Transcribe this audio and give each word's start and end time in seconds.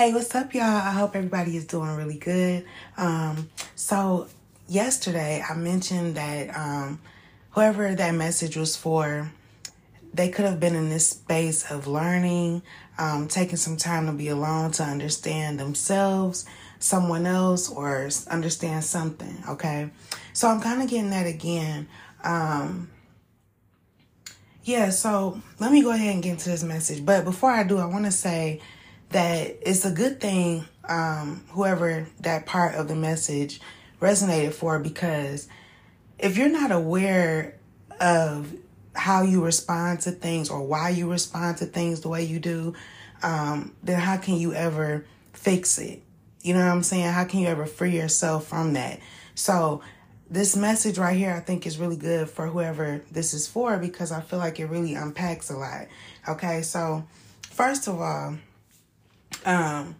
Hey, 0.00 0.14
what's 0.14 0.34
up, 0.34 0.54
y'all? 0.54 0.64
I 0.64 0.92
hope 0.92 1.14
everybody 1.14 1.58
is 1.58 1.66
doing 1.66 1.94
really 1.94 2.16
good. 2.16 2.64
Um, 2.96 3.50
so 3.74 4.28
yesterday 4.66 5.44
I 5.46 5.54
mentioned 5.54 6.14
that 6.14 6.56
um, 6.56 7.02
whoever 7.50 7.94
that 7.94 8.14
message 8.14 8.56
was 8.56 8.76
for, 8.76 9.30
they 10.14 10.30
could 10.30 10.46
have 10.46 10.58
been 10.58 10.74
in 10.74 10.88
this 10.88 11.10
space 11.10 11.70
of 11.70 11.86
learning, 11.86 12.62
um, 12.96 13.28
taking 13.28 13.56
some 13.56 13.76
time 13.76 14.06
to 14.06 14.12
be 14.12 14.28
alone 14.28 14.70
to 14.70 14.84
understand 14.84 15.60
themselves, 15.60 16.46
someone 16.78 17.26
else, 17.26 17.68
or 17.68 18.08
understand 18.30 18.82
something. 18.82 19.44
Okay, 19.50 19.90
so 20.32 20.48
I'm 20.48 20.62
kind 20.62 20.82
of 20.82 20.88
getting 20.88 21.10
that 21.10 21.26
again. 21.26 21.86
Um, 22.24 22.88
yeah, 24.64 24.88
so 24.88 25.42
let 25.58 25.70
me 25.70 25.82
go 25.82 25.90
ahead 25.90 26.14
and 26.14 26.22
get 26.22 26.30
into 26.30 26.48
this 26.48 26.64
message. 26.64 27.04
But 27.04 27.26
before 27.26 27.50
I 27.50 27.64
do, 27.64 27.76
I 27.76 27.84
want 27.84 28.06
to 28.06 28.12
say 28.12 28.62
that 29.10 29.56
it's 29.62 29.84
a 29.84 29.90
good 29.90 30.20
thing 30.20 30.64
um, 30.88 31.44
whoever 31.50 32.06
that 32.20 32.46
part 32.46 32.74
of 32.74 32.88
the 32.88 32.94
message 32.94 33.60
resonated 34.00 34.52
for 34.52 34.78
because 34.78 35.48
if 36.18 36.36
you're 36.36 36.48
not 36.48 36.72
aware 36.72 37.58
of 38.00 38.52
how 38.94 39.22
you 39.22 39.44
respond 39.44 40.00
to 40.00 40.10
things 40.10 40.50
or 40.50 40.62
why 40.62 40.90
you 40.90 41.10
respond 41.10 41.58
to 41.58 41.66
things 41.66 42.00
the 42.00 42.08
way 42.08 42.22
you 42.22 42.38
do, 42.38 42.74
um, 43.22 43.74
then 43.82 44.00
how 44.00 44.16
can 44.16 44.36
you 44.36 44.52
ever 44.52 45.04
fix 45.32 45.78
it? 45.78 46.02
You 46.42 46.54
know 46.54 46.60
what 46.60 46.72
I'm 46.72 46.82
saying? 46.82 47.12
How 47.12 47.24
can 47.24 47.40
you 47.40 47.48
ever 47.48 47.66
free 47.66 47.96
yourself 47.96 48.46
from 48.46 48.72
that? 48.74 49.00
So, 49.34 49.82
this 50.30 50.54
message 50.56 50.96
right 50.96 51.16
here, 51.16 51.34
I 51.34 51.40
think, 51.40 51.66
is 51.66 51.76
really 51.76 51.96
good 51.96 52.30
for 52.30 52.46
whoever 52.46 53.02
this 53.10 53.34
is 53.34 53.48
for 53.48 53.78
because 53.78 54.12
I 54.12 54.20
feel 54.20 54.38
like 54.38 54.60
it 54.60 54.66
really 54.66 54.94
unpacks 54.94 55.50
a 55.50 55.56
lot. 55.56 55.88
Okay, 56.28 56.62
so 56.62 57.04
first 57.42 57.88
of 57.88 58.00
all, 58.00 58.36
um, 59.44 59.96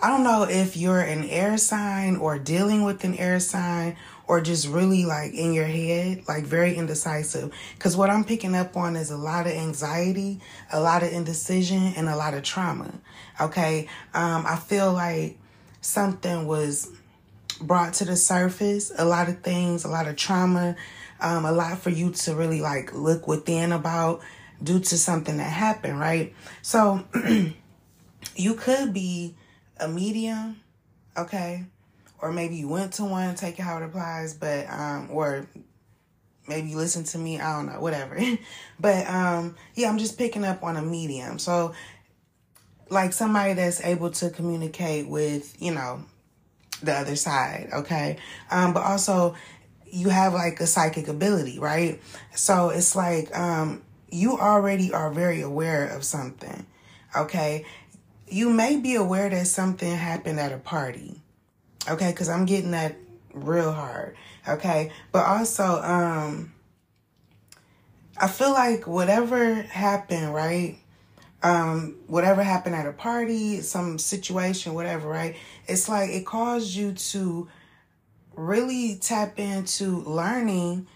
I 0.00 0.08
don't 0.08 0.24
know 0.24 0.46
if 0.48 0.76
you're 0.76 1.00
an 1.00 1.24
air 1.24 1.56
sign 1.56 2.16
or 2.16 2.38
dealing 2.38 2.82
with 2.82 3.04
an 3.04 3.14
air 3.16 3.40
sign 3.40 3.96
or 4.26 4.40
just 4.40 4.66
really 4.68 5.04
like 5.04 5.32
in 5.34 5.52
your 5.52 5.66
head, 5.66 6.24
like 6.26 6.44
very 6.44 6.74
indecisive. 6.74 7.52
Because 7.74 7.96
what 7.96 8.10
I'm 8.10 8.24
picking 8.24 8.54
up 8.54 8.76
on 8.76 8.96
is 8.96 9.10
a 9.10 9.16
lot 9.16 9.46
of 9.46 9.52
anxiety, 9.52 10.40
a 10.72 10.80
lot 10.80 11.02
of 11.02 11.12
indecision, 11.12 11.94
and 11.96 12.08
a 12.08 12.16
lot 12.16 12.34
of 12.34 12.42
trauma. 12.42 12.92
Okay. 13.40 13.88
Um, 14.12 14.44
I 14.46 14.56
feel 14.56 14.92
like 14.92 15.38
something 15.80 16.46
was 16.46 16.90
brought 17.60 17.94
to 17.94 18.04
the 18.04 18.16
surface, 18.16 18.92
a 18.96 19.04
lot 19.04 19.28
of 19.28 19.40
things, 19.40 19.84
a 19.84 19.88
lot 19.88 20.08
of 20.08 20.16
trauma, 20.16 20.76
um, 21.20 21.44
a 21.44 21.52
lot 21.52 21.78
for 21.78 21.90
you 21.90 22.10
to 22.10 22.34
really 22.34 22.60
like 22.60 22.92
look 22.92 23.28
within 23.28 23.72
about 23.72 24.20
due 24.62 24.80
to 24.80 24.98
something 24.98 25.36
that 25.36 25.52
happened, 25.52 26.00
right? 26.00 26.34
So, 26.62 27.04
you 28.36 28.54
could 28.54 28.92
be 28.92 29.34
a 29.78 29.88
medium, 29.88 30.60
okay? 31.16 31.64
Or 32.20 32.32
maybe 32.32 32.56
you 32.56 32.68
went 32.68 32.94
to 32.94 33.04
one, 33.04 33.34
take 33.34 33.58
it 33.58 33.62
how 33.62 33.78
it 33.78 33.84
applies, 33.84 34.34
but 34.34 34.66
um 34.70 35.08
or 35.10 35.46
maybe 36.48 36.70
you 36.70 36.76
listen 36.76 37.04
to 37.04 37.18
me, 37.18 37.40
I 37.40 37.56
don't 37.56 37.66
know, 37.66 37.80
whatever. 37.80 38.18
but 38.80 39.08
um 39.08 39.56
yeah, 39.74 39.88
I'm 39.88 39.98
just 39.98 40.18
picking 40.18 40.44
up 40.44 40.62
on 40.62 40.76
a 40.76 40.82
medium. 40.82 41.38
So 41.38 41.74
like 42.90 43.12
somebody 43.12 43.54
that's 43.54 43.82
able 43.84 44.10
to 44.12 44.30
communicate 44.30 45.08
with, 45.08 45.60
you 45.60 45.74
know, 45.74 46.04
the 46.82 46.92
other 46.92 47.16
side, 47.16 47.70
okay? 47.72 48.18
Um 48.50 48.72
but 48.72 48.82
also 48.82 49.34
you 49.86 50.08
have 50.08 50.34
like 50.34 50.60
a 50.60 50.66
psychic 50.66 51.08
ability, 51.08 51.58
right? 51.58 52.00
So 52.34 52.70
it's 52.70 52.96
like 52.96 53.36
um 53.36 53.82
you 54.10 54.38
already 54.38 54.92
are 54.92 55.10
very 55.10 55.40
aware 55.40 55.88
of 55.88 56.04
something. 56.04 56.66
Okay? 57.16 57.64
You 58.28 58.50
may 58.50 58.76
be 58.76 58.94
aware 58.94 59.28
that 59.28 59.46
something 59.46 59.94
happened 59.94 60.40
at 60.40 60.52
a 60.52 60.58
party. 60.58 61.20
Okay, 61.88 62.10
because 62.10 62.28
I'm 62.28 62.46
getting 62.46 62.70
that 62.70 62.96
real 63.32 63.72
hard. 63.72 64.16
Okay, 64.48 64.92
but 65.12 65.24
also, 65.26 65.82
um, 65.82 66.52
I 68.16 68.28
feel 68.28 68.52
like 68.52 68.86
whatever 68.86 69.54
happened, 69.54 70.32
right? 70.34 70.78
Um, 71.42 71.96
whatever 72.06 72.42
happened 72.42 72.74
at 72.74 72.86
a 72.86 72.92
party, 72.92 73.60
some 73.60 73.98
situation, 73.98 74.72
whatever, 74.72 75.08
right? 75.08 75.36
It's 75.66 75.88
like 75.88 76.10
it 76.10 76.24
caused 76.24 76.74
you 76.74 76.92
to 76.92 77.48
really 78.34 78.96
tap 78.96 79.38
into 79.38 80.00
learning 80.00 80.86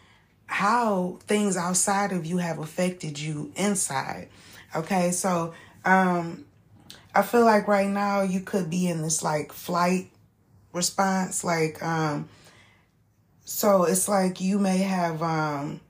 how 0.46 1.18
things 1.26 1.56
outside 1.56 2.12
of 2.12 2.24
you 2.24 2.38
have 2.38 2.58
affected 2.58 3.18
you 3.18 3.52
inside. 3.56 4.28
Okay, 4.74 5.10
so 5.10 5.52
um 5.84 6.44
I 7.14 7.22
feel 7.22 7.44
like 7.44 7.68
right 7.68 7.88
now 7.88 8.22
you 8.22 8.40
could 8.40 8.70
be 8.70 8.88
in 8.88 9.02
this 9.02 9.22
like 9.22 9.52
flight 9.52 10.10
response. 10.72 11.42
Like, 11.44 11.82
um, 11.82 12.28
so 13.44 13.84
it's 13.84 14.08
like 14.08 14.40
you 14.40 14.58
may 14.58 14.78
have 14.78 15.22
um, 15.22 15.80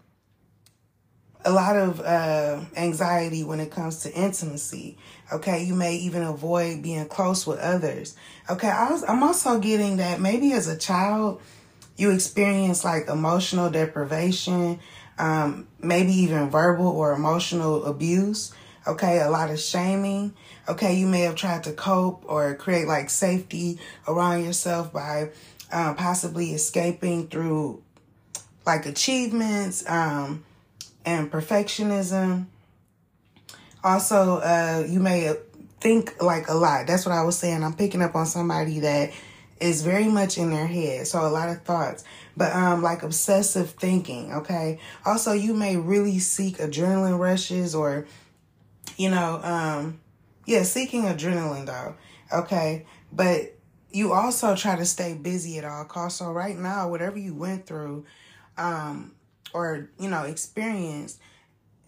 a 1.45 1.53
lot 1.53 1.77
of 1.77 2.01
uh, 2.01 2.61
anxiety 2.77 3.45
when 3.45 3.61
it 3.61 3.71
comes 3.71 4.03
to 4.03 4.13
intimacy. 4.13 4.99
Okay, 5.33 5.65
you 5.65 5.75
may 5.75 5.97
even 5.97 6.23
avoid 6.23 6.83
being 6.83 7.07
close 7.07 7.47
with 7.47 7.59
others. 7.59 8.17
Okay, 8.49 8.69
I 8.69 8.91
was, 8.91 9.05
I'm 9.05 9.23
also 9.23 9.59
getting 9.59 9.99
that 9.99 10.21
maybe 10.21 10.53
as 10.53 10.69
a 10.69 10.77
child 10.77 11.41
you 11.97 12.13
experience 12.13 12.85
like 12.85 13.09
emotional 13.09 13.69
deprivation, 13.71 14.79
um, 15.19 15.67
maybe 15.81 16.13
even 16.13 16.49
verbal 16.49 16.87
or 16.87 17.13
emotional 17.13 17.85
abuse. 17.85 18.55
Okay, 18.87 19.21
a 19.21 19.29
lot 19.29 19.51
of 19.51 19.59
shaming. 19.59 20.35
Okay, 20.69 20.95
you 20.95 21.07
may 21.07 21.21
have 21.21 21.35
tried 21.35 21.65
to 21.65 21.73
cope 21.73 22.25
or 22.27 22.55
create 22.55 22.87
like 22.87 23.09
safety 23.09 23.79
around 24.07 24.45
yourself 24.45 24.93
by 24.93 25.31
um, 25.73 25.97
possibly 25.97 26.53
escaping 26.53 27.29
through 27.29 27.83
like 28.67 28.85
achievements 28.85 29.89
um, 29.89 30.45
and 31.07 31.31
perfectionism. 31.33 32.47
Also, 33.83 34.39
uh, 34.39 34.85
you 34.87 35.01
may 35.01 35.35
think 35.81 36.21
like 36.23 36.49
a 36.49 36.55
lot. 36.55 36.87
That's 36.87 37.07
what 37.07 37.15
I 37.15 37.23
was 37.23 37.39
saying. 37.39 37.63
I'm 37.63 37.75
picking 37.75 38.03
up 38.03 38.15
on 38.15 38.27
somebody 38.27 38.81
that 38.81 39.13
is 39.61 39.83
very 39.83 40.09
much 40.09 40.39
in 40.39 40.51
their 40.51 40.67
head. 40.67 41.07
So 41.07 41.25
a 41.27 41.29
lot 41.29 41.49
of 41.49 41.63
thoughts, 41.63 42.05
but 42.37 42.55
um 42.55 42.83
like 42.83 43.03
obsessive 43.03 43.71
thinking, 43.71 44.33
okay? 44.35 44.79
Also, 45.05 45.33
you 45.33 45.55
may 45.55 45.77
really 45.77 46.19
seek 46.19 46.59
adrenaline 46.59 47.19
rushes 47.19 47.75
or 47.75 48.07
you 48.97 49.11
know, 49.11 49.41
um, 49.43 50.01
yeah, 50.49 50.63
seeking 50.63 51.03
adrenaline 51.03 51.67
though. 51.67 51.95
Okay. 52.33 52.87
But 53.13 53.55
you 53.91 54.13
also 54.13 54.57
try 54.57 54.77
to 54.77 54.85
stay 54.87 55.15
busy 55.15 55.59
at 55.59 55.65
all 55.65 55.85
costs. 55.85 56.19
So 56.19 56.33
right 56.33 56.57
now, 56.57 56.89
whatever 56.89 57.19
you 57.19 57.35
went 57.35 57.67
through, 57.67 58.07
um, 58.57 59.13
or, 59.53 59.91
you 59.99 60.09
know, 60.09 60.23
experienced, 60.23 61.21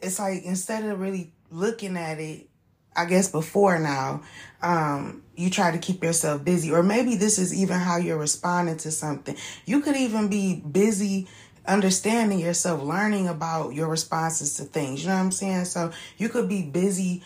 it's 0.00 0.18
like 0.18 0.44
instead 0.44 0.84
of 0.84 1.00
really 1.00 1.32
looking 1.50 1.96
at 1.96 2.18
it, 2.18 2.48
I 2.94 3.06
guess 3.06 3.30
before 3.30 3.78
now, 3.78 4.22
um, 4.60 5.22
you 5.36 5.48
try 5.48 5.70
to 5.70 5.78
keep 5.78 6.04
yourself 6.04 6.44
busy. 6.44 6.70
Or 6.70 6.82
maybe 6.82 7.16
this 7.16 7.38
is 7.38 7.54
even 7.54 7.78
how 7.78 7.96
you're 7.96 8.18
responding 8.18 8.76
to 8.78 8.90
something. 8.90 9.36
You 9.64 9.80
could 9.80 9.96
even 9.96 10.28
be 10.28 10.56
busy 10.56 11.28
understanding 11.66 12.40
yourself, 12.40 12.82
learning 12.82 13.28
about 13.28 13.74
your 13.74 13.88
responses 13.88 14.56
to 14.56 14.64
things. 14.64 15.02
You 15.02 15.08
know 15.08 15.14
what 15.14 15.20
I'm 15.20 15.32
saying? 15.32 15.66
So 15.66 15.92
you 16.18 16.28
could 16.28 16.48
be 16.48 16.62
busy 16.62 17.22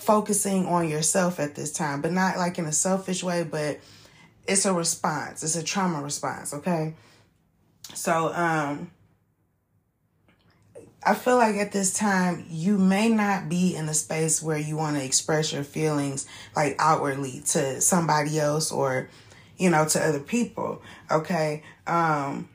focusing 0.00 0.66
on 0.66 0.88
yourself 0.88 1.38
at 1.38 1.54
this 1.54 1.72
time, 1.72 2.00
but 2.00 2.12
not 2.12 2.36
like 2.36 2.58
in 2.58 2.64
a 2.64 2.72
selfish 2.72 3.22
way, 3.22 3.44
but 3.44 3.78
it's 4.46 4.64
a 4.64 4.72
response. 4.72 5.42
It's 5.42 5.56
a 5.56 5.62
trauma 5.62 6.02
response, 6.02 6.54
okay? 6.54 6.94
So, 7.94 8.32
um, 8.34 8.90
I 11.02 11.14
feel 11.14 11.36
like 11.36 11.56
at 11.56 11.72
this 11.72 11.94
time 11.94 12.44
you 12.50 12.76
may 12.76 13.08
not 13.08 13.48
be 13.48 13.74
in 13.74 13.88
a 13.88 13.94
space 13.94 14.42
where 14.42 14.58
you 14.58 14.76
want 14.76 14.96
to 14.96 15.04
express 15.04 15.52
your 15.52 15.64
feelings 15.64 16.26
like 16.54 16.76
outwardly 16.78 17.42
to 17.46 17.80
somebody 17.80 18.38
else 18.38 18.70
or 18.70 19.08
you 19.56 19.70
know 19.70 19.86
to 19.86 19.98
other 20.00 20.20
people 20.20 20.82
okay 21.10 21.62
um 21.86 22.49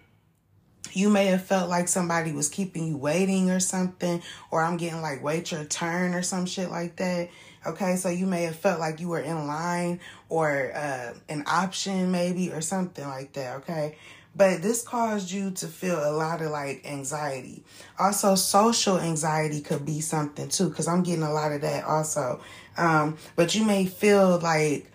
you 0.95 1.09
may 1.09 1.27
have 1.27 1.43
felt 1.43 1.69
like 1.69 1.87
somebody 1.87 2.31
was 2.31 2.49
keeping 2.49 2.87
you 2.87 2.97
waiting 2.97 3.49
or 3.51 3.59
something, 3.59 4.21
or 4.51 4.63
I'm 4.63 4.77
getting 4.77 5.01
like 5.01 5.23
wait 5.23 5.51
your 5.51 5.65
turn 5.65 6.13
or 6.13 6.21
some 6.21 6.45
shit 6.45 6.69
like 6.69 6.95
that. 6.97 7.29
Okay, 7.65 7.95
so 7.95 8.09
you 8.09 8.27
may 8.27 8.43
have 8.43 8.55
felt 8.55 8.79
like 8.79 8.99
you 8.99 9.07
were 9.07 9.19
in 9.19 9.47
line 9.47 9.99
or 10.29 10.71
uh, 10.75 11.13
an 11.29 11.43
option 11.47 12.11
maybe 12.11 12.51
or 12.51 12.61
something 12.61 13.07
like 13.07 13.33
that. 13.33 13.57
Okay, 13.57 13.97
but 14.35 14.61
this 14.61 14.83
caused 14.83 15.31
you 15.31 15.51
to 15.51 15.67
feel 15.67 15.97
a 15.97 16.11
lot 16.11 16.41
of 16.41 16.51
like 16.51 16.85
anxiety. 16.85 17.63
Also, 17.97 18.35
social 18.35 18.99
anxiety 18.99 19.61
could 19.61 19.85
be 19.85 20.01
something 20.01 20.49
too, 20.49 20.69
because 20.69 20.87
I'm 20.87 21.03
getting 21.03 21.23
a 21.23 21.33
lot 21.33 21.51
of 21.51 21.61
that 21.61 21.85
also. 21.85 22.41
Um, 22.77 23.17
but 23.35 23.55
you 23.55 23.63
may 23.63 23.85
feel 23.85 24.39
like 24.39 24.91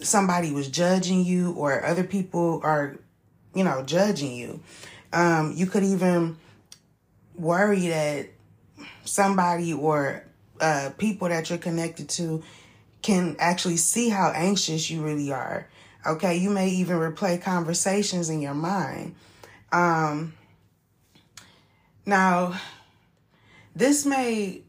somebody 0.00 0.52
was 0.52 0.68
judging 0.68 1.24
you 1.24 1.52
or 1.52 1.84
other 1.84 2.04
people 2.04 2.60
are, 2.62 2.96
you 3.54 3.64
know, 3.64 3.82
judging 3.82 4.34
you. 4.34 4.60
Um, 5.14 5.52
you 5.54 5.66
could 5.66 5.84
even 5.84 6.36
worry 7.36 7.86
that 7.86 8.26
somebody 9.04 9.72
or 9.72 10.24
uh, 10.60 10.90
people 10.98 11.28
that 11.28 11.48
you're 11.48 11.58
connected 11.58 12.08
to 12.08 12.42
can 13.00 13.36
actually 13.38 13.76
see 13.76 14.08
how 14.08 14.32
anxious 14.34 14.90
you 14.90 15.02
really 15.02 15.32
are. 15.32 15.68
Okay, 16.04 16.36
you 16.36 16.50
may 16.50 16.68
even 16.68 16.96
replay 16.96 17.40
conversations 17.40 18.28
in 18.28 18.40
your 18.40 18.54
mind. 18.54 19.14
Um, 19.70 20.34
now, 22.04 22.58
this 23.76 24.04
may, 24.04 24.62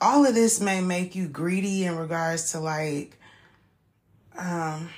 all 0.00 0.26
of 0.26 0.34
this 0.34 0.60
may 0.60 0.80
make 0.80 1.14
you 1.14 1.28
greedy 1.28 1.84
in 1.84 1.96
regards 1.96 2.52
to 2.52 2.60
like, 2.60 3.18
um, 4.38 4.88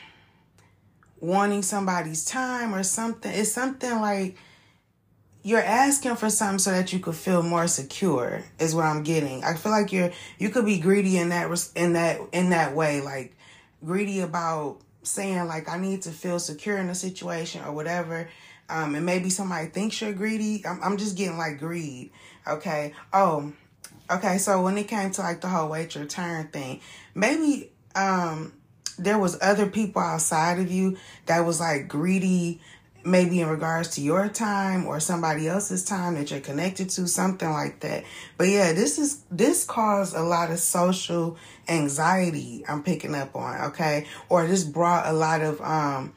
wanting 1.21 1.63
somebody's 1.63 2.25
time 2.25 2.75
or 2.75 2.83
something. 2.83 3.33
It's 3.33 3.53
something 3.53 4.01
like 4.01 4.37
you're 5.43 5.61
asking 5.61 6.17
for 6.17 6.31
something 6.31 6.59
so 6.59 6.71
that 6.71 6.93
you 6.93 7.01
could 7.01 7.17
feel 7.17 7.43
more 7.43 7.67
secure 7.67 8.45
is 8.59 8.75
what 8.75 8.85
I'm 8.85 9.03
getting. 9.03 9.43
I 9.43 9.55
feel 9.55 9.73
like 9.73 9.93
you're 9.93 10.13
you 10.39 10.51
could 10.51 10.65
be 10.65 10.79
greedy 10.79 11.19
in 11.19 11.31
that 11.31 11.51
in 11.75 11.95
that 11.95 12.21
in 12.33 12.51
that 12.51 12.75
way 12.75 13.01
like 13.01 13.37
greedy 13.85 14.21
about 14.21 14.79
saying 15.03 15.47
like 15.47 15.69
I 15.69 15.79
need 15.79 16.03
to 16.03 16.11
feel 16.11 16.39
secure 16.39 16.79
in 16.79 16.89
a 16.89 16.95
situation 16.95 17.63
or 17.65 17.73
whatever. 17.73 18.29
Um, 18.69 18.95
and 18.95 19.05
maybe 19.05 19.29
somebody 19.29 19.67
thinks 19.67 20.01
you're 20.01 20.13
greedy. 20.13 20.65
I'm, 20.65 20.81
I'm 20.83 20.97
just 20.97 21.17
getting 21.17 21.37
like 21.37 21.59
greed. 21.59 22.13
Okay. 22.47 22.95
Oh, 23.13 23.53
okay. 24.11 24.39
So 24.39 24.63
when 24.63 24.79
it 24.79 24.89
came 24.89 25.11
to 25.11 25.23
like 25.23 25.41
the 25.41 25.49
whole 25.49 25.69
wait 25.69 25.95
your 25.97 26.05
turn 26.05 26.49
thing, 26.49 26.81
maybe 27.15 27.71
um 27.97 28.53
there 28.99 29.19
was 29.19 29.39
other 29.43 29.67
people 29.67 30.01
outside 30.01 30.61
of 30.61 30.71
you 30.71 30.97
that 31.27 31.41
was 31.41 31.59
like 31.59 31.89
greedy 31.89 32.61
maybe 33.05 33.41
in 33.41 33.49
regards 33.49 33.89
to 33.91 34.01
your 34.01 34.29
time 34.29 34.87
or 34.87 35.01
somebody 35.01 35.49
else's 35.49 35.85
time 35.85 36.15
that 36.15 36.31
you're 36.31 36.41
connected 36.41 36.89
to 36.91 37.07
something 37.09 37.51
like 37.51 37.81
that. 37.81 38.05
But 38.37 38.49
yeah 38.49 38.73
this 38.73 38.99
is 38.99 39.23
this 39.31 39.65
caused 39.65 40.15
a 40.15 40.23
lot 40.23 40.51
of 40.51 40.59
social 40.59 41.37
anxiety 41.69 42.65
i'm 42.69 42.83
picking 42.83 43.15
up 43.15 43.37
on 43.37 43.71
okay? 43.71 44.07
Or 44.29 44.47
this 44.47 44.65
brought 44.65 45.07
a 45.07 45.13
lot 45.13 45.43
of 45.43 45.61
um 45.61 46.13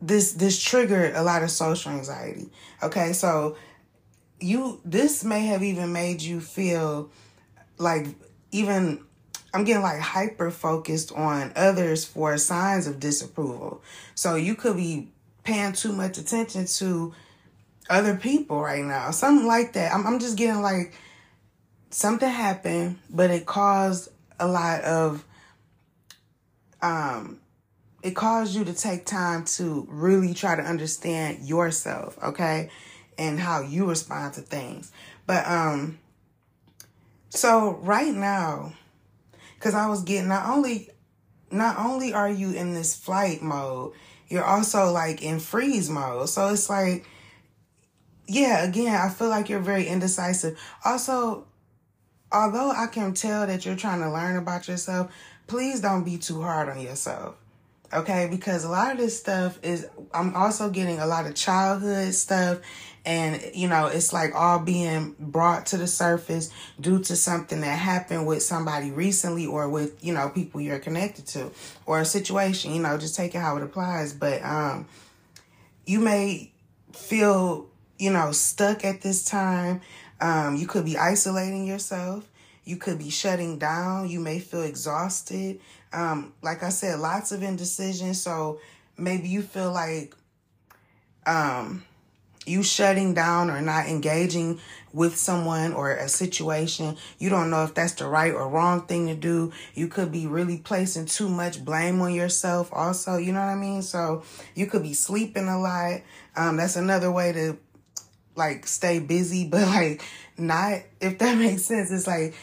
this 0.00 0.32
this 0.32 0.62
triggered 0.62 1.14
a 1.14 1.22
lot 1.22 1.42
of 1.42 1.50
social 1.50 1.92
anxiety 1.92 2.50
okay? 2.82 3.12
So 3.12 3.56
you 4.40 4.80
this 4.84 5.24
may 5.24 5.46
have 5.46 5.62
even 5.62 5.92
made 5.92 6.22
you 6.22 6.40
feel 6.40 7.10
like 7.78 8.06
even 8.52 9.04
I'm 9.56 9.64
getting 9.64 9.82
like 9.82 10.00
hyper 10.00 10.50
focused 10.50 11.12
on 11.12 11.52
others 11.56 12.04
for 12.04 12.36
signs 12.36 12.86
of 12.86 13.00
disapproval. 13.00 13.82
So 14.14 14.34
you 14.34 14.54
could 14.54 14.76
be 14.76 15.08
paying 15.46 15.72
too 15.72 15.92
much 15.92 16.18
attention 16.18 16.66
to 16.66 17.14
other 17.88 18.16
people 18.16 18.60
right 18.60 18.84
now. 18.84 19.12
Something 19.12 19.46
like 19.46 19.72
that. 19.74 19.94
I'm, 19.94 20.06
I'm 20.06 20.18
just 20.18 20.36
getting 20.36 20.60
like 20.60 20.92
something 21.90 22.28
happened, 22.28 22.98
but 23.08 23.30
it 23.30 23.46
caused 23.46 24.10
a 24.40 24.48
lot 24.48 24.82
of, 24.82 25.24
um, 26.82 27.38
it 28.02 28.10
caused 28.16 28.54
you 28.54 28.64
to 28.64 28.74
take 28.74 29.06
time 29.06 29.44
to 29.44 29.86
really 29.88 30.34
try 30.34 30.56
to 30.56 30.62
understand 30.62 31.44
yourself, 31.44 32.18
okay? 32.22 32.70
And 33.16 33.38
how 33.38 33.62
you 33.62 33.88
respond 33.88 34.34
to 34.34 34.40
things. 34.40 34.92
But, 35.26 35.46
um, 35.46 35.98
so 37.30 37.78
right 37.82 38.14
now, 38.14 38.74
because 39.54 39.74
I 39.74 39.86
was 39.86 40.02
getting 40.02 40.28
not 40.28 40.48
only, 40.48 40.90
not 41.50 41.78
only 41.78 42.12
are 42.12 42.30
you 42.30 42.50
in 42.50 42.74
this 42.74 42.96
flight 42.96 43.42
mode, 43.42 43.92
you're 44.28 44.44
also 44.44 44.90
like 44.90 45.22
in 45.22 45.40
freeze 45.40 45.88
mode. 45.88 46.28
So 46.28 46.48
it's 46.48 46.68
like, 46.68 47.06
yeah, 48.26 48.64
again, 48.64 48.94
I 48.94 49.08
feel 49.08 49.28
like 49.28 49.48
you're 49.48 49.60
very 49.60 49.86
indecisive. 49.86 50.58
Also, 50.84 51.46
although 52.32 52.70
I 52.70 52.86
can 52.86 53.14
tell 53.14 53.46
that 53.46 53.64
you're 53.64 53.76
trying 53.76 54.00
to 54.00 54.10
learn 54.10 54.36
about 54.36 54.68
yourself, 54.68 55.12
please 55.46 55.80
don't 55.80 56.04
be 56.04 56.18
too 56.18 56.42
hard 56.42 56.68
on 56.68 56.80
yourself. 56.80 57.36
Okay, 57.92 58.26
because 58.30 58.64
a 58.64 58.68
lot 58.68 58.92
of 58.92 58.98
this 58.98 59.18
stuff 59.18 59.58
is, 59.62 59.86
I'm 60.12 60.34
also 60.34 60.70
getting 60.70 60.98
a 60.98 61.06
lot 61.06 61.26
of 61.26 61.34
childhood 61.34 62.14
stuff. 62.14 62.60
And 63.04 63.40
you 63.54 63.68
know 63.68 63.86
it's 63.86 64.12
like 64.12 64.34
all 64.34 64.58
being 64.58 65.14
brought 65.20 65.66
to 65.66 65.76
the 65.76 65.86
surface 65.86 66.50
due 66.80 66.98
to 67.04 67.14
something 67.14 67.60
that 67.60 67.78
happened 67.78 68.26
with 68.26 68.42
somebody 68.42 68.90
recently 68.90 69.46
or 69.46 69.68
with 69.68 70.04
you 70.04 70.12
know 70.12 70.28
people 70.28 70.60
you're 70.60 70.80
connected 70.80 71.24
to 71.28 71.52
or 71.86 72.00
a 72.00 72.04
situation 72.04 72.74
you 72.74 72.82
know 72.82 72.98
just 72.98 73.14
take 73.14 73.36
it 73.36 73.38
how 73.38 73.56
it 73.58 73.62
applies. 73.62 74.12
But 74.12 74.42
um 74.42 74.88
you 75.86 76.00
may 76.00 76.50
feel 76.92 77.68
you 77.96 78.10
know 78.10 78.32
stuck 78.32 78.84
at 78.84 79.02
this 79.02 79.24
time. 79.24 79.82
Um 80.20 80.56
you 80.56 80.66
could 80.66 80.84
be 80.84 80.98
isolating 80.98 81.64
yourself. 81.64 82.28
You 82.64 82.76
could 82.76 82.98
be 82.98 83.10
shutting 83.10 83.60
down. 83.60 84.08
You 84.08 84.18
may 84.18 84.40
feel 84.40 84.62
exhausted 84.62 85.60
um 85.96 86.32
like 86.42 86.62
i 86.62 86.68
said 86.68 87.00
lots 87.00 87.32
of 87.32 87.42
indecision 87.42 88.14
so 88.14 88.60
maybe 88.96 89.28
you 89.28 89.42
feel 89.42 89.72
like 89.72 90.14
um 91.26 91.82
you 92.46 92.62
shutting 92.62 93.12
down 93.12 93.50
or 93.50 93.60
not 93.60 93.88
engaging 93.88 94.60
with 94.92 95.16
someone 95.16 95.74
or 95.74 95.90
a 95.90 96.08
situation, 96.08 96.96
you 97.18 97.28
don't 97.28 97.50
know 97.50 97.64
if 97.64 97.74
that's 97.74 97.94
the 97.94 98.06
right 98.06 98.32
or 98.32 98.48
wrong 98.48 98.86
thing 98.86 99.08
to 99.08 99.14
do. 99.14 99.52
You 99.74 99.88
could 99.88 100.12
be 100.12 100.26
really 100.26 100.58
placing 100.58 101.06
too 101.06 101.28
much 101.28 101.62
blame 101.64 102.00
on 102.00 102.14
yourself 102.14 102.70
also, 102.72 103.16
you 103.16 103.32
know 103.32 103.40
what 103.40 103.48
I 103.48 103.56
mean? 103.56 103.82
So 103.82 104.22
you 104.54 104.66
could 104.66 104.82
be 104.82 104.94
sleeping 104.94 105.48
a 105.48 105.58
lot. 105.58 106.00
Um, 106.36 106.56
that's 106.56 106.76
another 106.76 107.10
way 107.10 107.32
to 107.32 107.58
like 108.36 108.66
stay 108.66 109.00
busy, 109.00 109.46
but 109.48 109.62
like 109.62 110.02
not, 110.38 110.80
if 111.00 111.18
that 111.18 111.36
makes 111.38 111.64
sense. 111.64 111.90
It's 111.90 112.06
like, 112.06 112.34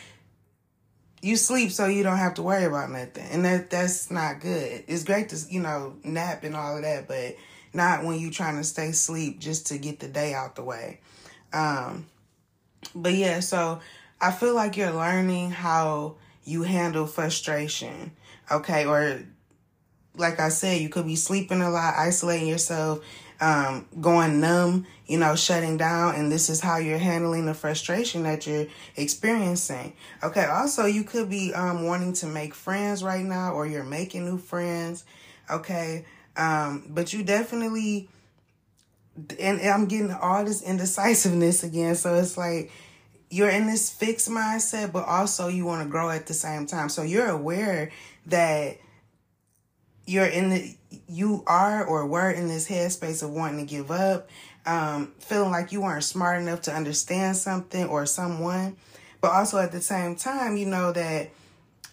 you 1.24 1.38
sleep 1.38 1.72
so 1.72 1.86
you 1.86 2.04
don't 2.04 2.18
have 2.18 2.34
to 2.34 2.44
worry 2.44 2.66
about 2.66 2.92
nothing. 2.92 3.26
And 3.32 3.46
that 3.46 3.70
that's 3.70 4.12
not 4.12 4.42
good. 4.42 4.84
It's 4.88 5.06
great 5.06 5.30
to, 5.30 5.38
you 5.50 5.62
know, 5.62 5.96
nap 6.04 6.44
and 6.44 6.56
all 6.56 6.76
of 6.76 6.84
that, 6.84 7.08
but 7.08 7.38
not 7.74 8.04
when 8.04 8.20
you're 8.20 8.32
trying 8.32 8.58
to 8.58 8.64
stay 8.64 8.90
asleep 8.90 9.40
just 9.40 9.68
to 9.68 9.78
get 9.78 10.00
the 10.00 10.10
day 10.10 10.34
out 10.34 10.56
the 10.56 10.64
way. 10.64 11.00
Um, 11.54 12.08
but 12.94 13.14
yeah, 13.14 13.40
so 13.40 13.80
I 14.20 14.32
feel 14.32 14.54
like 14.54 14.76
you're 14.76 14.92
learning 14.92 15.52
how 15.52 16.18
you 16.44 16.64
handle 16.64 17.08
frustration, 17.08 18.12
okay? 18.52 18.86
Or 18.86 19.22
like 20.16 20.42
I 20.42 20.50
said, 20.50 20.82
you 20.82 20.90
could 20.90 21.06
be 21.06 21.16
sleeping 21.16 21.62
a 21.62 21.70
lot, 21.70 21.96
isolating 21.98 22.48
yourself, 22.48 23.04
um, 23.42 23.88
going 24.00 24.40
numb, 24.40 24.86
you 25.08 25.18
know, 25.18 25.36
shutting 25.36 25.78
down, 25.78 26.16
and 26.16 26.32
this 26.32 26.50
is 26.50 26.62
how 26.62 26.78
you're 26.78 26.98
handling 26.98 27.46
the 27.46 27.54
frustration 27.54 28.24
that 28.24 28.48
you're 28.48 28.68
experiencing. 28.96 29.94
Okay, 30.24 30.46
also, 30.46 30.86
you 30.86 31.04
could 31.04 31.30
be 31.30 31.54
um, 31.54 31.86
wanting 31.86 32.14
to 32.14 32.28
make 32.28 32.54
friends 32.54 33.04
right 33.04 33.26
now, 33.26 33.54
or 33.54 33.68
you're 33.68 33.84
making 33.84 34.26
new 34.26 34.38
friends. 34.38 35.06
Okay, 35.50 36.06
um, 36.38 36.86
but 36.90 37.14
you 37.14 37.24
definitely, 37.24 38.10
and 39.40 39.62
I'm 39.62 39.86
getting 39.86 40.12
all 40.12 40.46
this 40.46 40.62
indecisiveness 40.62 41.64
again. 41.64 41.96
So 41.96 42.16
it's 42.16 42.38
like 42.38 42.72
you're 43.30 43.50
in 43.50 43.68
this 43.68 43.90
fixed 43.90 44.30
mindset, 44.30 44.92
but 44.92 45.06
also 45.06 45.48
you 45.48 45.66
want 45.66 45.84
to 45.84 45.90
grow 45.90 46.10
at 46.10 46.28
the 46.28 46.34
same 46.34 46.66
time. 46.66 46.88
So 46.88 47.02
you're 47.02 47.30
aware 47.30 47.92
that 48.28 48.78
you're 50.06 50.26
in 50.26 50.50
the, 50.50 50.76
you 51.08 51.44
are 51.48 51.86
or 51.86 52.06
were 52.06 52.30
in 52.32 52.48
this 52.48 52.68
headspace 52.68 53.24
of 53.24 53.32
wanting 53.32 53.66
to 53.66 53.70
give 53.70 53.92
up, 53.92 54.30
um, 54.66 55.14
feeling 55.20 55.52
like 55.52 55.72
you 55.72 55.82
weren't 55.82 56.04
smart 56.04 56.42
enough 56.42 56.62
to 56.64 56.74
understand 56.74 57.38
something 57.38 57.86
or 57.86 58.06
someone. 58.06 58.78
But 59.22 59.32
also 59.32 59.60
at 59.60 59.72
the 59.72 59.82
same 59.82 60.16
time, 60.16 60.58
you 60.58 60.66
know 60.66 60.92
that 60.92 61.30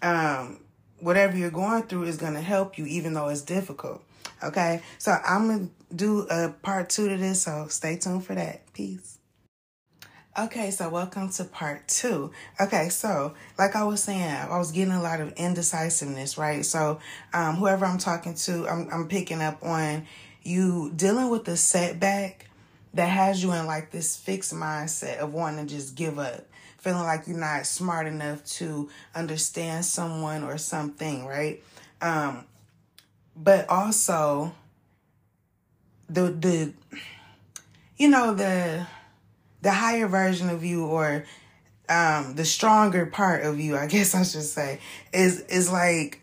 um, 0.02 0.60
whatever 0.98 1.36
you're 1.36 1.50
going 1.50 1.84
through 1.84 2.04
is 2.04 2.16
going 2.16 2.34
to 2.34 2.40
help 2.40 2.78
you, 2.78 2.86
even 2.86 3.14
though 3.14 3.28
it's 3.28 3.42
difficult. 3.42 4.02
Okay, 4.42 4.80
so 4.98 5.12
I'm 5.26 5.48
gonna 5.48 5.68
do 5.94 6.26
a 6.30 6.48
part 6.48 6.88
two 6.88 7.08
to 7.08 7.16
this, 7.16 7.42
so 7.42 7.66
stay 7.68 7.96
tuned 7.96 8.24
for 8.24 8.34
that. 8.34 8.72
Peace. 8.72 9.19
Okay, 10.38 10.70
so 10.70 10.88
welcome 10.88 11.28
to 11.30 11.44
part 11.44 11.88
two. 11.88 12.30
Okay, 12.60 12.88
so 12.88 13.34
like 13.58 13.74
I 13.74 13.82
was 13.82 14.00
saying, 14.00 14.22
I 14.22 14.58
was 14.58 14.70
getting 14.70 14.94
a 14.94 15.02
lot 15.02 15.20
of 15.20 15.32
indecisiveness, 15.32 16.38
right? 16.38 16.64
So, 16.64 17.00
um, 17.34 17.56
whoever 17.56 17.84
I'm 17.84 17.98
talking 17.98 18.34
to, 18.34 18.68
I'm, 18.68 18.88
I'm 18.92 19.08
picking 19.08 19.42
up 19.42 19.58
on 19.64 20.06
you 20.44 20.92
dealing 20.94 21.30
with 21.30 21.46
the 21.46 21.56
setback 21.56 22.48
that 22.94 23.08
has 23.08 23.42
you 23.42 23.50
in 23.52 23.66
like 23.66 23.90
this 23.90 24.16
fixed 24.16 24.54
mindset 24.54 25.18
of 25.18 25.34
wanting 25.34 25.66
to 25.66 25.74
just 25.74 25.96
give 25.96 26.16
up, 26.20 26.46
feeling 26.78 27.02
like 27.02 27.26
you're 27.26 27.36
not 27.36 27.66
smart 27.66 28.06
enough 28.06 28.44
to 28.44 28.88
understand 29.16 29.84
someone 29.84 30.44
or 30.44 30.58
something, 30.58 31.26
right? 31.26 31.60
Um, 32.00 32.44
but 33.34 33.68
also 33.68 34.52
the 36.08 36.30
the 36.30 36.72
you 37.96 38.08
know 38.08 38.32
the 38.32 38.86
the 39.62 39.70
higher 39.70 40.06
version 40.06 40.48
of 40.48 40.64
you 40.64 40.86
or 40.86 41.24
um 41.88 42.34
the 42.34 42.44
stronger 42.44 43.06
part 43.06 43.44
of 43.44 43.58
you 43.58 43.76
i 43.76 43.86
guess 43.86 44.14
i 44.14 44.22
should 44.22 44.42
say 44.42 44.80
is 45.12 45.40
is 45.42 45.70
like 45.70 46.20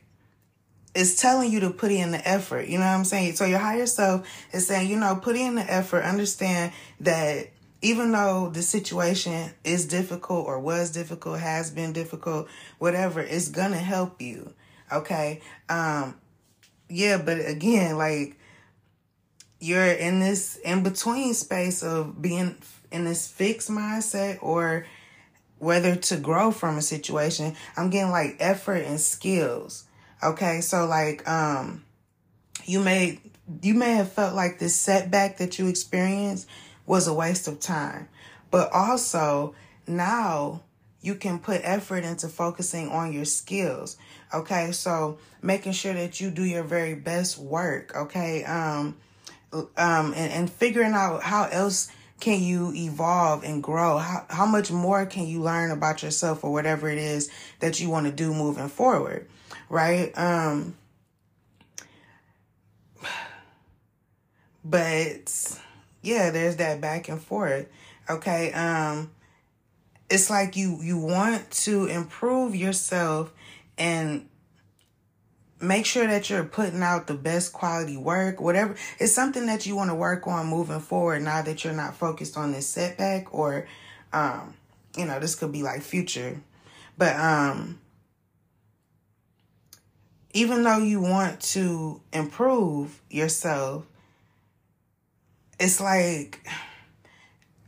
is 0.96 1.16
telling 1.16 1.52
you 1.52 1.60
to 1.60 1.70
put 1.70 1.92
in 1.92 2.12
the 2.12 2.28
effort 2.28 2.68
you 2.68 2.78
know 2.78 2.86
what 2.86 2.92
i'm 2.92 3.06
saying 3.06 3.36
so 3.36 3.46
your 3.46 3.60
higher 3.60 3.86
self 3.86 4.28
is 4.54 4.66
saying 4.66 4.90
you 4.90 4.98
know 4.98 5.16
put 5.16 5.36
in 5.36 5.56
the 5.56 5.74
effort 5.74 6.02
understand 6.04 6.72
that 7.00 7.48
even 7.82 8.12
though 8.12 8.50
the 8.50 8.62
situation 8.62 9.52
is 9.64 9.86
difficult 9.86 10.46
or 10.48 10.60
was 10.60 10.92
difficult, 10.92 11.40
has 11.40 11.70
been 11.70 11.94
difficult, 11.94 12.48
whatever, 12.80 13.22
it's 13.22 13.50
gonna 13.50 13.78
help 13.78 14.22
you. 14.22 14.54
Okay. 14.92 15.42
Um, 15.70 16.16
yeah, 16.90 17.18
but 17.18 17.38
again, 17.48 17.98
like 17.98 18.38
you're 19.60 19.86
in 19.86 20.20
this 20.20 20.58
in 20.58 20.84
between 20.84 21.34
space 21.34 21.84
of 21.84 22.22
being 22.22 22.56
in 22.92 23.06
this 23.06 23.28
fixed 23.28 23.70
mindset 23.70 24.40
or 24.42 24.86
whether 25.60 25.96
to 25.96 26.18
grow 26.18 26.52
from 26.52 26.78
a 26.78 26.82
situation. 26.82 27.56
I'm 27.76 27.90
getting 27.90 28.12
like 28.12 28.38
effort 28.40 28.84
and 28.84 29.00
skills. 29.00 29.86
Okay. 30.24 30.62
So 30.62 30.86
like, 30.86 31.28
um, 31.28 31.84
you 32.66 32.80
may, 32.80 33.20
you 33.62 33.74
may 33.74 33.94
have 33.94 34.12
felt 34.12 34.36
like 34.36 34.60
this 34.60 34.76
setback 34.76 35.38
that 35.38 35.58
you 35.58 35.68
experienced 35.68 36.48
was 36.86 37.08
a 37.08 37.14
waste 37.14 37.48
of 37.48 37.60
time, 37.60 38.08
but 38.52 38.72
also 38.72 39.56
now 39.88 40.62
you 41.02 41.16
can 41.16 41.40
put 41.40 41.62
effort 41.64 42.04
into 42.04 42.28
focusing 42.28 42.90
on 42.90 43.14
your 43.14 43.26
skills. 43.26 43.98
Okay. 44.34 44.72
So 44.72 45.18
making 45.42 45.72
sure 45.72 45.94
that 45.94 46.20
you 46.20 46.30
do 46.30 46.44
your 46.44 46.64
very 46.64 46.96
best 46.96 47.38
work. 47.38 47.96
Okay. 47.96 48.44
Um, 48.44 48.98
um, 49.54 50.14
and, 50.16 50.32
and 50.34 50.50
figuring 50.50 50.94
out 50.94 51.24
how 51.24 51.46
else 51.46 51.90
can 52.20 52.42
you 52.42 52.74
evolve 52.74 53.44
and 53.44 53.62
grow? 53.62 53.98
How, 53.98 54.26
how 54.30 54.46
much 54.46 54.72
more 54.72 55.06
can 55.06 55.28
you 55.28 55.42
learn 55.42 55.72
about 55.72 56.02
yourself 56.02 56.44
or 56.44 56.52
whatever 56.52 56.90
it 56.90 56.98
is 56.98 57.30
that 57.60 57.80
you 57.80 57.90
want 57.90 58.08
to 58.08 58.12
do 58.12 58.34
moving 58.34 58.70
forward? 58.70 59.28
Right. 59.70 60.18
Um, 60.18 60.76
but 64.66 65.60
yeah, 66.02 66.32
there's 66.32 66.56
that 66.58 66.82
back 66.82 67.08
and 67.10 67.22
forth. 67.22 67.68
Okay. 68.10 68.52
Um, 68.52 69.12
it's 70.10 70.30
like 70.30 70.56
you, 70.56 70.82
you 70.82 70.98
want 70.98 71.52
to 71.52 71.86
improve 71.86 72.56
yourself 72.56 73.32
and 73.78 74.27
make 75.60 75.86
sure 75.86 76.06
that 76.06 76.30
you're 76.30 76.44
putting 76.44 76.84
out 76.84 77.08
the 77.08 77.14
best 77.14 77.54
quality 77.54 77.98
work, 77.98 78.40
whatever. 78.40 78.76
It's 79.00 79.14
something 79.14 79.46
that 79.48 79.66
you 79.66 79.76
want 79.76 79.90
to 79.90 79.96
work 79.96 80.28
on 80.28 80.48
moving 80.48 80.80
forward 80.80 81.22
now 81.22 81.42
that 81.42 81.64
you're 81.64 81.74
not 81.74 81.96
focused 81.96 82.38
on 82.38 82.52
this 82.52 82.68
setback 82.68 83.34
or, 83.34 83.68
um, 84.14 84.54
you 84.96 85.06
know, 85.06 85.20
this 85.20 85.36
could 85.36 85.52
be 85.52 85.64
like 85.64 85.82
future. 85.82 86.42
But, 86.98 87.16
um, 87.16 87.80
even 90.34 90.64
though 90.64 90.78
you 90.78 91.02
want 91.02 91.40
to 91.40 92.02
improve 92.14 93.02
yourself, 93.10 93.86
it's 95.60 95.82
like, 95.82 96.46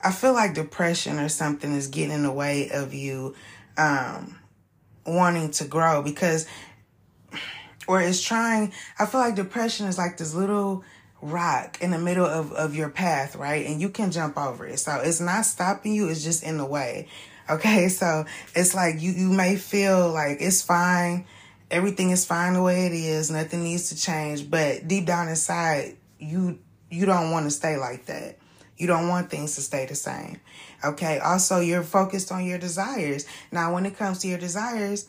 I 0.01 0.11
feel 0.11 0.33
like 0.33 0.53
depression 0.53 1.19
or 1.19 1.29
something 1.29 1.73
is 1.73 1.87
getting 1.87 2.11
in 2.11 2.23
the 2.23 2.31
way 2.31 2.69
of 2.69 2.93
you, 2.93 3.35
um, 3.77 4.37
wanting 5.05 5.49
to 5.51 5.65
grow 5.65 6.03
because 6.03 6.45
or 7.89 8.01
is 8.01 8.21
trying 8.21 8.71
i 8.99 9.05
feel 9.05 9.19
like 9.19 9.35
depression 9.35 9.87
is 9.87 9.97
like 9.97 10.17
this 10.17 10.33
little 10.33 10.83
rock 11.21 11.81
in 11.81 11.91
the 11.91 11.97
middle 11.97 12.25
of, 12.25 12.51
of 12.53 12.75
your 12.75 12.89
path 12.89 13.35
right? 13.35 13.65
And 13.65 13.81
you 13.81 13.89
can 13.89 14.11
jump 14.11 14.37
over 14.37 14.65
it. 14.65 14.79
So 14.79 14.99
it's 15.03 15.19
not 15.19 15.45
stopping 15.45 15.93
you 15.93 16.09
it's 16.09 16.23
just 16.23 16.43
in 16.43 16.57
the 16.57 16.65
way. 16.65 17.07
Okay? 17.49 17.89
So 17.89 18.25
it's 18.55 18.73
like 18.75 19.01
you 19.01 19.11
you 19.11 19.29
may 19.29 19.55
feel 19.55 20.11
like 20.11 20.37
it's 20.39 20.61
fine. 20.61 21.25
Everything 21.71 22.11
is 22.11 22.25
fine 22.25 22.53
the 22.53 22.61
way 22.61 22.85
it 22.87 22.93
is. 22.93 23.29
Nothing 23.29 23.63
needs 23.63 23.89
to 23.89 23.97
change. 23.97 24.49
But 24.49 24.87
deep 24.87 25.05
down 25.05 25.27
inside 25.27 25.97
you 26.19 26.59
you 26.89 27.05
don't 27.05 27.31
want 27.31 27.45
to 27.45 27.51
stay 27.51 27.77
like 27.77 28.05
that. 28.05 28.37
You 28.77 28.87
don't 28.87 29.09
want 29.09 29.29
things 29.29 29.55
to 29.55 29.61
stay 29.61 29.85
the 29.85 29.95
same. 29.95 30.39
Okay? 30.83 31.19
Also 31.19 31.59
you're 31.59 31.83
focused 31.83 32.31
on 32.31 32.45
your 32.45 32.57
desires. 32.57 33.25
Now 33.51 33.73
when 33.73 33.85
it 33.85 33.97
comes 33.97 34.19
to 34.19 34.27
your 34.27 34.39
desires 34.39 35.07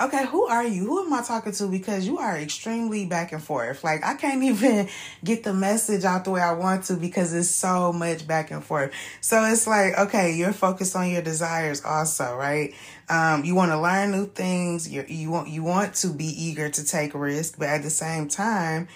okay, 0.00 0.26
who 0.26 0.44
are 0.46 0.64
you? 0.64 0.86
Who 0.86 1.04
am 1.04 1.12
I 1.12 1.22
talking 1.22 1.52
to? 1.52 1.66
Because 1.66 2.06
you 2.06 2.18
are 2.18 2.36
extremely 2.36 3.06
back 3.06 3.32
and 3.32 3.42
forth. 3.42 3.84
Like, 3.84 4.04
I 4.04 4.14
can't 4.14 4.42
even 4.42 4.88
get 5.22 5.44
the 5.44 5.52
message 5.52 6.04
out 6.04 6.24
the 6.24 6.30
way 6.30 6.40
I 6.40 6.52
want 6.52 6.84
to 6.84 6.94
because 6.94 7.32
it's 7.34 7.50
so 7.50 7.92
much 7.92 8.26
back 8.26 8.50
and 8.50 8.64
forth. 8.64 8.92
So 9.20 9.44
it's 9.44 9.66
like, 9.66 9.96
okay, 9.98 10.34
you're 10.34 10.52
focused 10.52 10.96
on 10.96 11.10
your 11.10 11.22
desires 11.22 11.84
also, 11.84 12.34
right? 12.34 12.74
Um, 13.08 13.44
you 13.44 13.54
want 13.54 13.72
to 13.72 13.80
learn 13.80 14.12
new 14.12 14.26
things. 14.26 14.88
You 14.90 15.04
you 15.08 15.30
want 15.30 15.48
you 15.48 15.62
want 15.62 15.94
to 15.96 16.08
be 16.08 16.26
eager 16.26 16.68
to 16.68 16.84
take 16.84 17.14
risk, 17.14 17.58
but 17.58 17.68
at 17.68 17.82
the 17.82 17.90
same 17.90 18.28
time, 18.28 18.88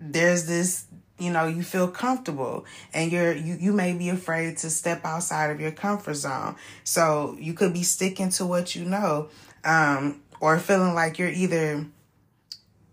there's 0.00 0.46
this 0.46 0.86
you 1.18 1.32
know 1.32 1.46
you 1.46 1.62
feel 1.62 1.88
comfortable 1.88 2.64
and 2.92 3.10
you're 3.10 3.34
you, 3.34 3.56
you 3.58 3.72
may 3.72 3.92
be 3.92 4.08
afraid 4.08 4.56
to 4.58 4.70
step 4.70 5.04
outside 5.04 5.50
of 5.50 5.60
your 5.60 5.70
comfort 5.70 6.14
zone 6.14 6.54
so 6.84 7.36
you 7.40 7.54
could 7.54 7.72
be 7.72 7.82
sticking 7.82 8.28
to 8.28 8.44
what 8.44 8.74
you 8.74 8.84
know 8.84 9.28
um, 9.66 10.22
or 10.40 10.58
feeling 10.58 10.94
like 10.94 11.18
you're 11.18 11.28
either 11.28 11.84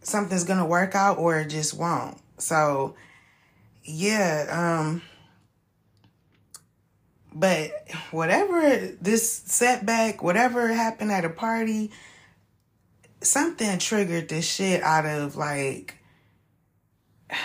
something's 0.02 0.44
gonna 0.44 0.66
work 0.66 0.96
out 0.96 1.18
or 1.18 1.40
it 1.40 1.48
just 1.48 1.74
won't. 1.76 2.18
So, 2.38 2.96
yeah, 3.84 4.82
um, 4.86 5.02
but 7.34 7.72
whatever 8.12 8.96
this 9.02 9.32
setback, 9.32 10.22
whatever 10.22 10.68
happened 10.68 11.12
at 11.12 11.26
a 11.26 11.30
party, 11.30 11.92
something 13.22 13.80
triggered 13.80 14.30
this 14.30 14.46
shit 14.46 14.82
out 14.84 15.06
of 15.06 15.36
like 15.36 15.96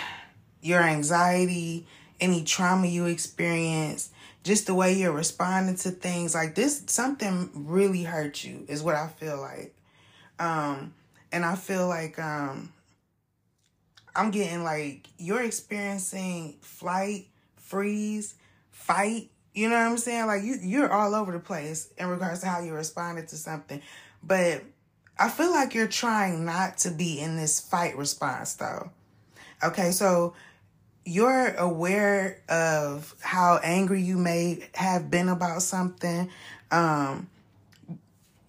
your 0.61 0.81
anxiety, 0.81 1.87
any 2.19 2.43
trauma 2.43 2.87
you 2.87 3.05
experienced, 3.05 4.11
just 4.49 4.65
the 4.65 4.73
way 4.73 4.93
you're 4.93 5.11
responding 5.11 5.75
to 5.75 5.91
things 5.91 6.33
like 6.33 6.55
this 6.55 6.81
something 6.87 7.51
really 7.53 8.01
hurt 8.01 8.43
you 8.43 8.65
is 8.67 8.81
what 8.81 8.95
i 8.95 9.07
feel 9.07 9.39
like. 9.39 9.75
Um 10.39 10.95
and 11.31 11.45
i 11.45 11.55
feel 11.55 11.87
like 11.87 12.17
um 12.17 12.73
i'm 14.15 14.31
getting 14.31 14.63
like 14.63 15.07
you're 15.19 15.43
experiencing 15.43 16.55
flight 16.61 17.27
freeze 17.57 18.33
fight 18.71 19.29
you 19.53 19.69
know 19.69 19.75
what 19.75 19.91
i'm 19.91 19.97
saying? 19.99 20.25
Like 20.25 20.41
you 20.41 20.57
you're 20.63 20.91
all 20.91 21.13
over 21.13 21.31
the 21.31 21.39
place 21.39 21.93
in 21.99 22.07
regards 22.07 22.39
to 22.39 22.47
how 22.47 22.59
you 22.59 22.73
responded 22.73 23.27
to 23.27 23.35
something. 23.35 23.83
But 24.23 24.63
i 25.19 25.29
feel 25.29 25.51
like 25.51 25.75
you're 25.75 25.87
trying 25.87 26.43
not 26.43 26.79
to 26.79 26.89
be 26.89 27.19
in 27.19 27.37
this 27.37 27.59
fight 27.59 27.95
response 27.95 28.55
though. 28.55 28.89
Okay 29.63 29.91
so 29.91 30.33
you're 31.09 31.55
aware 31.55 32.41
of 32.47 33.15
how 33.21 33.59
angry 33.63 34.01
you 34.01 34.15
may 34.15 34.67
have 34.75 35.09
been 35.09 35.27
about 35.27 35.63
something. 35.63 36.29
Um, 36.69 37.27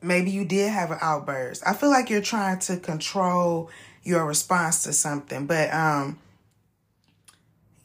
maybe 0.03 0.31
you 0.31 0.45
did 0.45 0.71
have 0.71 0.91
an 0.91 0.99
outburst. 1.01 1.63
I 1.67 1.73
feel 1.73 1.89
like 1.89 2.11
you're 2.11 2.21
trying 2.21 2.59
to 2.61 2.77
control 2.77 3.71
your 4.03 4.27
response 4.27 4.83
to 4.83 4.93
something, 4.93 5.47
but 5.47 5.73
um, 5.73 6.19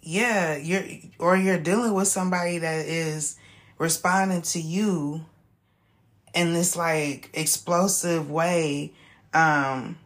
yeah, 0.01 0.57
you're 0.57 0.83
or 1.19 1.37
you're 1.37 1.59
dealing 1.59 1.93
with 1.93 2.09
somebody 2.09 2.57
that 2.57 2.85
is 2.85 3.37
responding 3.77 4.41
to 4.41 4.59
you 4.59 5.25
in 6.33 6.53
this 6.53 6.75
like 6.75 7.29
explosive 7.33 8.29
way. 8.29 8.91
Um, 9.33 9.97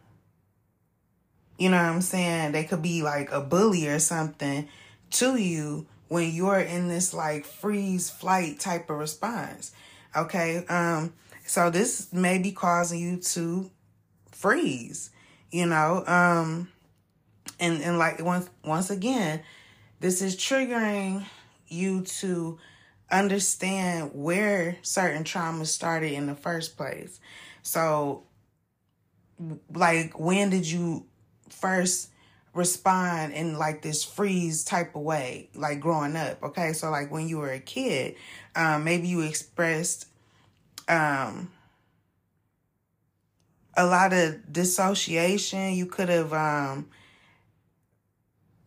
you 1.60 1.68
know 1.68 1.76
what 1.76 1.92
I'm 1.92 2.00
saying? 2.00 2.52
They 2.52 2.64
could 2.64 2.80
be 2.80 3.02
like 3.02 3.30
a 3.30 3.40
bully 3.42 3.86
or 3.86 3.98
something 3.98 4.66
to 5.10 5.36
you 5.36 5.86
when 6.08 6.30
you're 6.32 6.58
in 6.58 6.88
this 6.88 7.12
like 7.12 7.44
freeze 7.44 8.08
flight 8.08 8.58
type 8.58 8.88
of 8.88 8.96
response. 8.96 9.72
Okay. 10.16 10.64
Um, 10.70 11.12
so 11.44 11.68
this 11.68 12.10
may 12.14 12.38
be 12.38 12.50
causing 12.50 13.00
you 13.00 13.18
to 13.18 13.70
freeze, 14.32 15.10
you 15.50 15.66
know, 15.66 16.02
um, 16.06 16.68
and, 17.60 17.82
and 17.82 17.98
like 17.98 18.24
once, 18.24 18.48
once 18.64 18.88
again, 18.88 19.42
this 20.00 20.22
is 20.22 20.36
triggering 20.36 21.26
you 21.68 22.00
to 22.04 22.58
understand 23.10 24.12
where 24.14 24.78
certain 24.80 25.24
traumas 25.24 25.66
started 25.66 26.12
in 26.12 26.26
the 26.26 26.34
first 26.34 26.78
place. 26.78 27.20
So, 27.62 28.22
like, 29.74 30.18
when 30.18 30.48
did 30.48 30.66
you 30.66 31.04
first 31.52 32.10
respond 32.54 33.32
in 33.32 33.56
like 33.56 33.82
this 33.82 34.04
freeze 34.04 34.64
type 34.64 34.94
of 34.96 35.02
way, 35.02 35.48
like 35.54 35.80
growing 35.80 36.16
up. 36.16 36.42
Okay. 36.42 36.72
So 36.72 36.90
like 36.90 37.10
when 37.10 37.28
you 37.28 37.38
were 37.38 37.52
a 37.52 37.60
kid, 37.60 38.16
um, 38.56 38.84
maybe 38.84 39.08
you 39.08 39.20
expressed 39.20 40.06
um 40.88 41.50
a 43.76 43.86
lot 43.86 44.12
of 44.12 44.52
dissociation. 44.52 45.74
You 45.74 45.86
could 45.86 46.08
have 46.08 46.32
um 46.32 46.88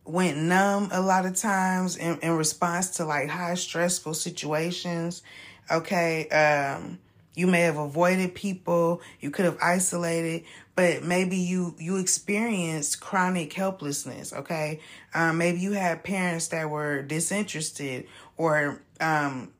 went 0.06 0.36
numb 0.36 0.90
a 0.92 1.00
lot 1.00 1.24
of 1.24 1.34
times 1.34 1.96
in, 1.96 2.18
in 2.20 2.32
response 2.32 2.90
to 2.96 3.04
like 3.04 3.28
high 3.28 3.54
stressful 3.54 4.14
situations. 4.14 5.22
Okay. 5.70 6.28
Um 6.28 6.98
you 7.36 7.48
may 7.48 7.62
have 7.62 7.78
avoided 7.78 8.34
people, 8.34 9.02
you 9.20 9.30
could 9.30 9.44
have 9.44 9.58
isolated, 9.60 10.44
but 10.76 11.04
maybe 11.04 11.36
you 11.36 11.74
you 11.78 11.96
experienced 11.96 13.00
chronic 13.00 13.52
helplessness, 13.52 14.32
okay? 14.32 14.80
Um, 15.14 15.38
maybe 15.38 15.60
you 15.60 15.72
had 15.72 16.02
parents 16.04 16.48
that 16.48 16.68
were 16.68 17.02
disinterested 17.02 18.06
or 18.36 18.80
um, 19.00 19.52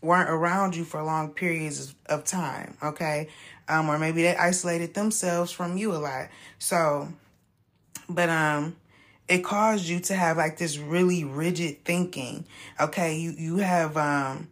weren't 0.00 0.30
around 0.30 0.76
you 0.76 0.84
for 0.84 1.02
long 1.02 1.30
periods 1.30 1.94
of 2.06 2.24
time, 2.24 2.76
okay? 2.82 3.28
Um, 3.68 3.88
or 3.88 3.98
maybe 3.98 4.22
they 4.22 4.36
isolated 4.36 4.94
themselves 4.94 5.50
from 5.52 5.76
you 5.76 5.92
a 5.92 5.98
lot. 5.98 6.28
So, 6.58 7.08
but 8.08 8.28
um, 8.28 8.76
it 9.28 9.44
caused 9.44 9.86
you 9.86 10.00
to 10.00 10.14
have 10.14 10.36
like 10.36 10.58
this 10.58 10.78
really 10.78 11.24
rigid 11.24 11.84
thinking, 11.84 12.46
okay? 12.80 13.16
You 13.18 13.34
you 13.36 13.56
have 13.58 13.96
um 13.96 14.48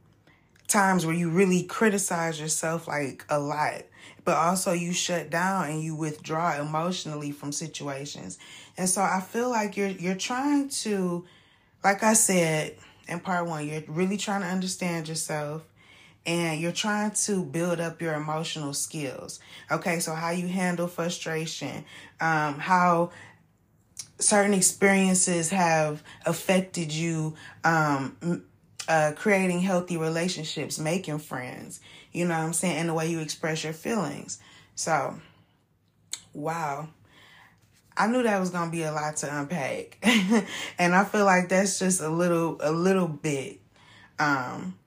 times 0.73 1.07
where 1.07 1.15
you 1.15 1.31
really 1.31 1.63
criticize 1.63 2.41
yourself 2.41 2.89
like 2.89 3.25
a 3.29 3.39
lot, 3.39 3.83
but 4.25 4.37
also 4.37 4.73
you 4.73 4.93
shut 4.93 5.31
down 5.31 5.69
and 5.69 5.83
you 5.83 5.95
withdraw 5.95 6.59
emotionally 6.59 7.31
from 7.31 7.53
situations. 7.53 8.39
And 8.77 8.89
so 8.89 9.03
I 9.03 9.21
feel 9.21 9.51
like 9.51 9.77
you're 9.77 9.89
you're 9.89 10.15
trying 10.15 10.69
to 10.71 11.25
like 11.85 12.03
I 12.03 12.15
said 12.15 12.77
in 13.09 13.21
part 13.21 13.47
1, 13.47 13.69
you're 13.69 13.83
really 13.89 14.17
trying 14.17 14.43
to 14.43 14.47
understand 14.47 15.09
yourself 15.09 15.63
and 16.25 16.61
you're 16.61 16.73
trying 16.73 17.11
to 17.11 17.45
build 17.45 17.81
up 17.81 18.01
your 18.01 18.15
emotional 18.15 18.73
skills. 18.73 19.41
Okay, 19.71 19.99
so 19.99 20.15
how 20.15 20.31
you 20.31 20.47
handle 20.47 20.87
frustration, 20.87 21.85
um, 22.21 22.59
how 22.59 23.11
certain 24.19 24.55
experiences 24.55 25.51
have 25.51 26.03
affected 26.25 26.93
you 26.93 27.35
um, 27.65 28.45
uh, 28.89 29.13
creating 29.17 29.61
healthy 29.61 29.97
relationships, 29.97 30.79
making 30.79 31.19
friends, 31.19 31.81
you 32.13 32.25
know 32.27 32.35
what 32.35 32.45
I'm 32.45 32.53
saying, 32.53 32.77
and 32.77 32.89
the 32.89 32.95
way 32.95 33.11
you 33.11 33.21
express 33.21 33.65
your 33.65 33.73
feelings. 33.73 34.39
So, 34.75 35.21
wow. 36.33 36.89
I 37.97 38.07
knew 38.07 38.23
that 38.23 38.41
was 38.41 38.51
gonna 38.51 38.71
be 38.71 38.83
a 38.83 38.93
lot 38.93 39.17
to 39.17 39.39
unpack. 39.41 39.99
and 40.79 40.95
I 40.95 41.05
feel 41.05 41.25
like 41.25 41.49
that's 41.49 41.79
just 41.79 42.01
a 42.01 42.09
little 42.09 42.57
a 42.61 42.73
little 42.73 43.09
bit. 43.09 43.61
Um 44.19 44.79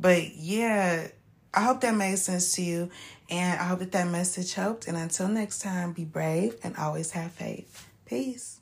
but 0.00 0.34
yeah, 0.34 1.08
I 1.52 1.62
hope 1.62 1.80
that 1.82 1.94
made 1.94 2.18
sense 2.18 2.54
to 2.54 2.62
you. 2.62 2.90
And 3.30 3.60
I 3.60 3.64
hope 3.64 3.78
that 3.78 3.92
that 3.92 4.08
message 4.08 4.54
helped. 4.54 4.88
And 4.88 4.96
until 4.96 5.28
next 5.28 5.60
time, 5.60 5.92
be 5.92 6.04
brave 6.04 6.56
and 6.62 6.76
always 6.76 7.12
have 7.12 7.32
faith. 7.32 7.86
Peace. 8.04 8.60